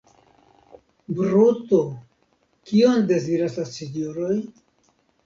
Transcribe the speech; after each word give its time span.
Bruto, 1.19 1.79
kion 2.71 3.05
deziras 3.13 3.59
la 3.63 3.67
sinjoroj? 3.75 4.33